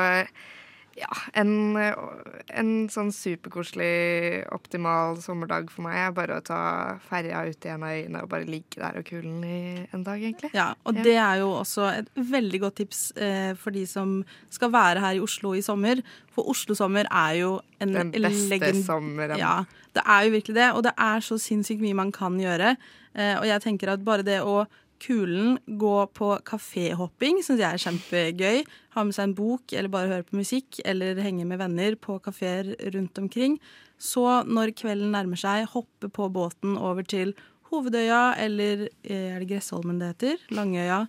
[0.99, 1.09] ja,
[1.39, 6.61] en, en sånn superkoselig, optimal sommerdag for meg er bare å ta
[7.07, 9.61] ferja ut i en av øyene og bare ligge der og kulen i
[9.95, 10.51] en dag, egentlig.
[10.57, 11.05] Ja, og ja.
[11.07, 14.19] det er jo også et veldig godt tips eh, for de som
[14.51, 16.03] skal være her i Oslo i sommer.
[16.35, 19.39] For Oslo-sommer er jo en Den beste sommeren.
[19.39, 19.63] Ja,
[19.95, 20.69] det er jo virkelig det.
[20.75, 22.75] Og det er så sinnssykt mye man kan gjøre.
[23.15, 24.63] Eh, og jeg tenker at bare det å
[25.01, 28.63] kulen gå på kaféhopping syns jeg er kjempegøy.
[28.95, 32.17] Ha med seg en bok eller bare høre på musikk eller henge med venner på
[32.23, 33.59] kafeer rundt omkring.
[33.99, 37.33] Så når kvelden nærmer seg, hoppe på båten over til
[37.69, 40.45] Hovedøya eller eh, er det Gressholmen det heter?
[40.55, 41.03] Langøya.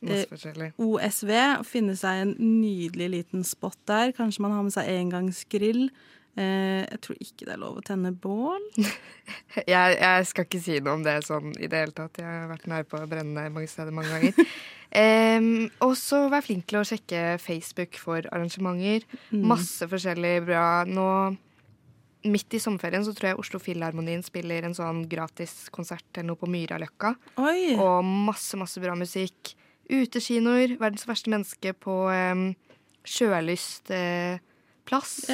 [0.00, 0.24] Eh,
[0.80, 1.32] OSV.
[1.68, 4.14] Finne seg en nydelig liten spot der.
[4.16, 5.88] Kanskje man har med seg engangsgrill.
[6.38, 8.62] Eh, jeg tror ikke det er lov å tenne bål.
[9.72, 12.20] jeg, jeg, skal ikke si noe om det sånn i det hele tatt.
[12.22, 14.54] Jeg har vært nær på å brenne mange steder mange ganger.
[15.42, 15.50] um,
[15.88, 19.06] og så vær flink til å sjekke Facebook for arrangementer.
[19.34, 19.46] Mm.
[19.50, 20.64] Masse forskjellig bra.
[20.88, 21.08] Nå
[22.30, 26.50] midt i sommerferien så tror jeg Oslo Filharmonien spiller en sånn gratiskonsert eller noe på
[26.52, 27.14] Myraløkka.
[27.42, 27.74] Oi.
[27.74, 29.54] Og masse, masse bra musikk.
[29.90, 30.76] Utekinoer.
[30.78, 32.50] Verdens verste menneske på um,
[33.08, 34.38] Sjølyst eh,
[34.86, 35.24] plass.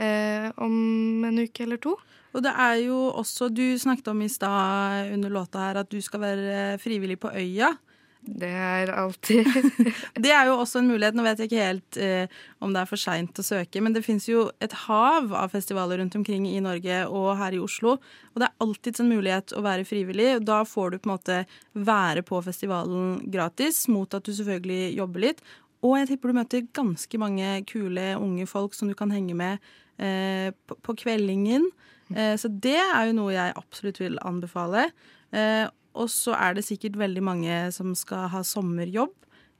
[0.00, 1.96] Eh, om en uke eller to.
[2.30, 6.00] Og det er jo også Du snakket om i stad under låta her at du
[6.00, 7.74] skal være frivillig på øya.
[8.20, 9.46] Det er alltid
[10.24, 11.16] Det er jo også en mulighet.
[11.16, 14.04] Nå vet jeg ikke helt eh, om det er for seint å søke, men det
[14.04, 17.96] fins jo et hav av festivaler rundt omkring i Norge og her i Oslo.
[18.34, 20.34] Og det er alltids en mulighet å være frivillig.
[20.36, 21.40] og Da får du på en måte
[21.72, 25.44] være på festivalen gratis, mot at du selvfølgelig jobber litt.
[25.86, 29.60] Og jeg tipper du møter ganske mange kule unge folk som du kan henge med
[30.00, 31.68] eh, på, på kveldingen.
[32.12, 34.90] Eh, så det er jo noe jeg absolutt vil anbefale.
[35.32, 35.66] Eh,
[35.98, 39.14] og så er det sikkert veldig mange som skal ha sommerjobb,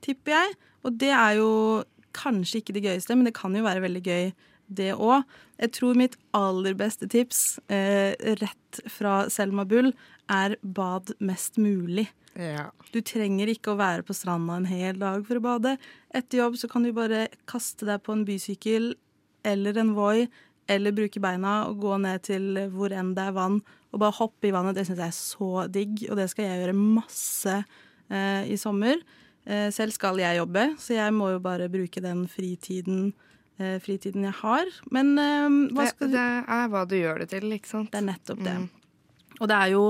[0.05, 0.59] tipper jeg.
[0.87, 1.51] Og det er jo
[2.17, 4.31] kanskje ikke det gøyeste, men det kan jo være veldig gøy,
[4.71, 5.27] det òg.
[5.61, 9.93] Jeg tror mitt aller beste tips, eh, rett fra Selma Bull,
[10.31, 12.09] er bad mest mulig.
[12.39, 12.71] Ja.
[12.95, 15.77] Du trenger ikke å være på stranda en hel dag for å bade.
[16.15, 18.95] Etter jobb så kan du bare kaste deg på en bysykkel
[19.45, 20.29] eller en Voi,
[20.71, 23.59] eller bruke beina og gå ned til hvor enn det er vann,
[23.91, 24.77] og bare hoppe i vannet.
[24.79, 29.01] Det syns jeg er så digg, og det skal jeg gjøre masse eh, i sommer.
[29.51, 33.30] Eh, selv skal jeg jobbe, så jeg må jo bare bruke den fritiden, eh,
[33.85, 34.71] fritiden jeg har.
[34.95, 37.93] Men eh, hva det, skal du det er hva du gjør det til, ikke sant?
[37.93, 38.57] Det er nettopp det.
[39.41, 39.85] Og det er jo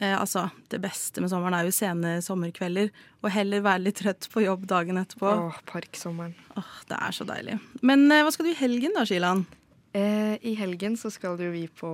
[0.00, 2.92] eh, altså, det beste med sommeren er jo sene sommerkvelder.
[3.24, 5.34] Og heller være litt trøtt på jobb dagen etterpå.
[5.48, 6.36] Åh, parksommeren.
[6.58, 7.58] Åh, det er så deilig.
[7.82, 9.44] Men eh, hva skal du i helgen da, Shilan?
[9.94, 11.88] Eh, I helgen så skal jo vi på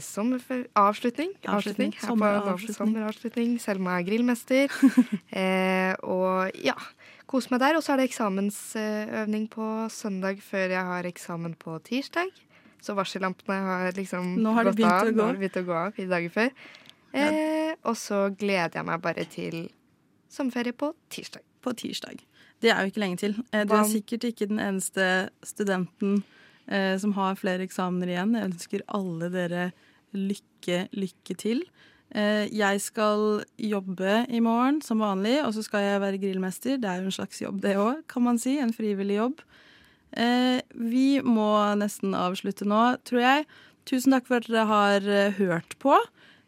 [0.00, 0.64] sommerfer...
[0.80, 1.34] Avslutning.
[1.44, 1.92] Avslutning.
[1.98, 2.76] På Sommeravslutning.
[2.78, 3.56] Sommeravslutning.
[3.60, 4.72] Selma er grillmester.
[5.42, 6.78] eh, og ja,
[7.30, 7.76] kose meg der.
[7.78, 12.30] Og så er det eksamensøvning på søndag før jeg har eksamen på tirsdag.
[12.84, 15.06] Så varsellampene har liksom Nå har de gått begynt av.
[15.08, 15.16] å gå.
[15.16, 16.50] Nå har de begynt å gå av fire dager før.
[17.14, 19.58] Eh, og så gleder jeg meg bare til
[20.34, 21.42] sommerferie på tirsdag.
[21.64, 22.20] På tirsdag.
[22.60, 23.36] Det er jo ikke lenge til.
[23.52, 26.22] Eh, Du er sikkert ikke den eneste studenten
[26.68, 28.34] eh, som har flere eksamener igjen.
[28.36, 29.72] Jeg ønsker alle dere
[30.12, 31.64] lykke, lykke til.
[32.14, 36.76] Eh, jeg skal jobbe i morgen som vanlig, og så skal jeg være grillmester.
[36.78, 38.58] Det er jo en slags jobb, det òg, kan man si.
[38.58, 39.40] En frivillig jobb.
[40.14, 43.48] Eh, vi må nesten avslutte nå, tror jeg.
[43.88, 45.96] Tusen takk for at dere har eh, hørt på.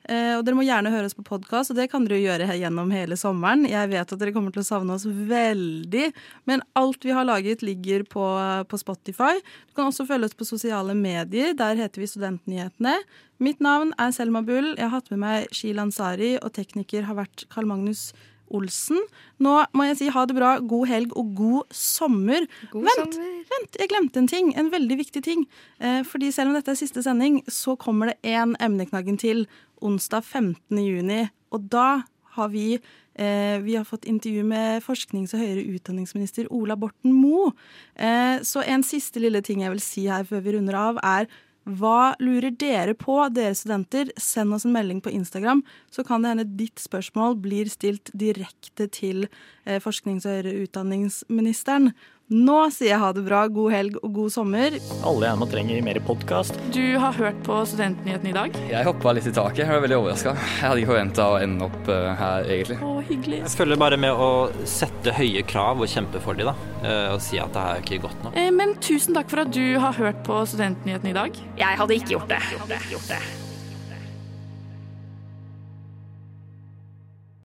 [0.07, 2.92] Eh, og dere må gjerne høre oss på podkast, og det kan dere gjøre gjennom
[2.95, 3.66] hele sommeren.
[3.69, 6.11] Jeg vet at dere kommer til å savne oss veldig,
[6.47, 8.27] men alt vi har laget, ligger på,
[8.71, 9.35] på Spotify.
[9.66, 11.57] Du kan også følge oss på sosiale medier.
[11.59, 12.95] Der heter vi Studentnyhetene.
[13.42, 14.75] Mitt navn er Selma Bull.
[14.77, 18.11] Jeg har hatt med meg Shil Ansari, og tekniker har vært Karl Magnus
[18.55, 19.01] Olsen.
[19.42, 22.47] Nå må jeg si ha det bra, god helg og god sommer.
[22.73, 23.19] God vent,
[23.51, 24.53] vent, jeg glemte en ting.
[24.59, 25.45] En veldig viktig ting.
[25.81, 29.47] Eh, fordi selv om dette er siste sending, så kommer det én emneknaggen til
[29.83, 30.79] onsdag 15.
[30.83, 31.25] juni.
[31.55, 32.03] Og da
[32.37, 37.53] har vi eh, vi har fått intervju med forsknings- og høyere utdanningsminister Ola Borten Moe.
[37.95, 41.29] Eh, så en siste lille ting jeg vil si her før vi runder av, er
[41.67, 44.12] hva lurer dere på, dere studenter?
[44.23, 48.87] Send oss en melding på Instagram, så kan det hende ditt spørsmål blir stilt direkte
[48.87, 49.27] til
[49.65, 51.91] eh, forsknings- og høyere utdanningsministeren.
[52.27, 54.75] Nå sier jeg ha det bra, god helg og god sommer.
[55.07, 56.57] Alle gjerne trenger mer podkast.
[56.75, 58.57] Du har hørt på Studentnyhetene i dag?
[58.67, 59.61] Jeg hoppa litt i taket.
[59.62, 60.33] Jeg var veldig overraska.
[60.35, 62.81] Jeg hadde ikke forventa å ende opp eh, her, egentlig.
[62.83, 63.41] Å, hyggelig.
[63.45, 64.29] Jeg følger bare med å
[64.67, 66.57] sette høye krav og kjempe for de, da.
[66.83, 68.35] Eh, Og si at det her er ikke godt nok.
[68.43, 71.43] Eh, Men tusen takk for at du har hørt på Studentnyhetene i dag.
[71.62, 72.43] Jeg hadde ikke gjort det.
[72.51, 73.45] Jeg hadde ikke Gjort det.